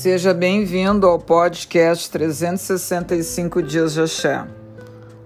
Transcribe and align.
Seja 0.00 0.32
bem-vindo 0.32 1.06
ao 1.06 1.18
podcast 1.18 2.10
365 2.10 3.62
Dias 3.62 3.92
de 3.92 4.00
Axé. 4.00 4.46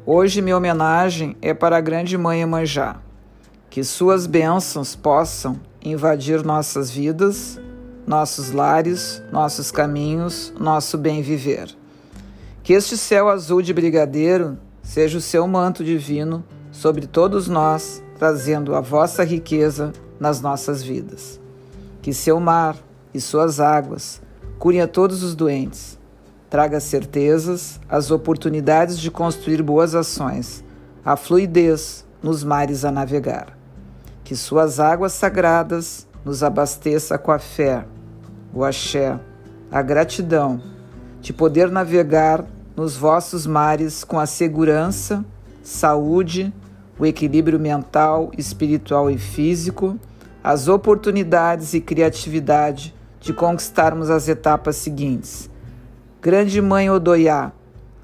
Hoje 0.05 0.43
minha 0.43 0.57
homenagem 0.57 1.37
é 1.41 1.55
para 1.55 1.77
a 1.77 1.81
Grande 1.81 2.19
Mãe 2.19 2.41
Emanjá. 2.41 2.97
Que 3.71 3.85
suas 3.85 4.27
bênçãos 4.27 4.97
possam 4.97 5.61
invadir 5.81 6.45
nossas 6.45 6.91
vidas, 6.91 7.57
nossos 8.05 8.51
lares, 8.51 9.23
nossos 9.31 9.71
caminhos, 9.71 10.53
nosso 10.59 10.99
bem 10.99 11.23
viver. 11.23 11.69
Que 12.65 12.73
este 12.73 12.97
céu 12.97 13.29
azul 13.29 13.63
de 13.63 13.73
brigadeiro 13.73 14.59
seja 14.83 15.19
o 15.19 15.21
seu 15.21 15.47
manto 15.47 15.85
divino 15.85 16.45
sobre 16.73 17.07
todos 17.07 17.47
nós, 17.47 18.03
trazendo 18.19 18.75
a 18.75 18.81
vossa 18.81 19.23
riqueza 19.23 19.93
nas 20.19 20.41
nossas 20.41 20.83
vidas. 20.83 21.39
Que 22.03 22.13
seu 22.13 22.41
mar 22.41 22.77
e 23.15 23.21
suas 23.21 23.61
águas 23.61 24.21
curem 24.59 24.81
a 24.81 24.89
todos 24.89 25.23
os 25.23 25.35
doentes. 25.35 25.99
Traga 26.49 26.79
certezas, 26.81 27.81
as 27.89 28.11
oportunidades 28.11 28.99
de 28.99 29.11
construir 29.11 29.63
boas 29.63 29.95
ações, 29.95 30.65
a 31.05 31.17
fluidez 31.17 32.05
nos 32.23 32.45
mares 32.45 32.85
a 32.85 32.91
navegar. 32.91 33.59
Que 34.23 34.37
suas 34.37 34.81
águas 34.81 35.13
sagradas 35.13 36.07
nos 36.25 36.43
abasteça 36.43 37.19
com 37.19 37.33
a 37.33 37.39
fé, 37.39 37.85
o 38.53 38.65
axé, 38.65 39.19
a 39.71 39.83
gratidão 39.83 40.63
de 41.21 41.33
poder 41.33 41.71
navegar 41.71 42.45
nos 42.77 42.97
vossos 42.97 43.47
mares 43.47 44.05
com 44.05 44.19
a 44.19 44.27
segurança, 44.27 45.25
saúde, 45.63 46.53
o 46.99 47.05
equilíbrio 47.05 47.59
mental, 47.59 48.31
espiritual 48.39 49.11
e 49.11 49.19
físico, 49.19 49.99
as 50.43 50.69
oportunidades 50.69 51.75
e 51.75 51.81
criatividade 51.81 52.95
de 53.25 53.33
conquistarmos 53.33 54.11
as 54.11 54.29
etapas 54.29 54.77
seguintes. 54.77 55.49
Grande 56.21 56.61
Mãe 56.61 56.91
Odoiá, 56.91 57.53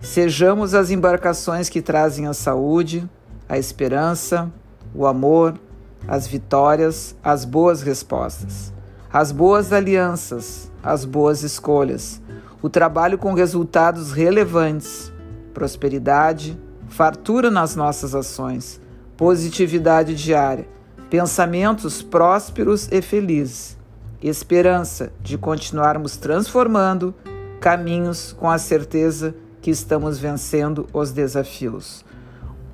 sejamos 0.00 0.74
as 0.74 0.90
embarcações 0.90 1.68
que 1.68 1.82
trazem 1.82 2.26
a 2.26 2.32
saúde, 2.32 3.08
a 3.46 3.58
esperança, 3.58 4.50
o 4.94 5.06
amor, 5.06 5.60
as 6.08 6.26
vitórias, 6.26 7.14
as 7.22 7.44
boas 7.44 7.82
respostas, 7.82 8.72
as 9.12 9.30
boas 9.30 9.74
alianças, 9.74 10.72
as 10.82 11.04
boas 11.04 11.42
escolhas, 11.42 12.18
o 12.62 12.70
trabalho 12.70 13.18
com 13.18 13.34
resultados 13.34 14.12
relevantes, 14.12 15.12
prosperidade, 15.52 16.58
fartura 16.88 17.50
nas 17.50 17.76
nossas 17.76 18.14
ações, 18.14 18.80
positividade 19.18 20.14
diária, 20.14 20.66
pensamentos 21.10 22.00
prósperos 22.00 22.88
e 22.90 23.02
felizes, 23.02 23.78
esperança 24.22 25.12
de 25.20 25.38
continuarmos 25.38 26.16
transformando 26.16 27.14
caminhos 27.60 28.32
com 28.32 28.50
a 28.50 28.58
certeza 28.58 29.34
que 29.60 29.70
estamos 29.70 30.18
vencendo 30.18 30.86
os 30.92 31.12
desafios. 31.12 32.04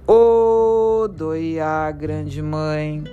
Ô 0.07 1.05
oh, 1.05 1.09
grande 1.93 2.43
mãe, 2.43 3.05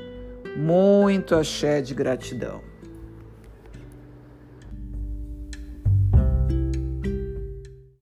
muito 0.55 1.35
axé 1.35 1.81
de 1.81 1.93
gratidão. 1.93 2.72